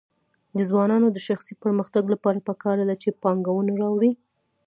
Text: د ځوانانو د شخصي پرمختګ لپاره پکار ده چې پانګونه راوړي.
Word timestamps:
د 0.57 0.59
ځوانانو 0.69 1.07
د 1.11 1.17
شخصي 1.27 1.53
پرمختګ 1.63 2.03
لپاره 2.13 2.45
پکار 2.49 2.77
ده 2.89 2.95
چې 3.01 3.17
پانګونه 3.21 3.73
راوړي. 3.81 4.11